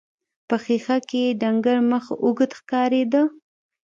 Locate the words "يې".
1.25-1.37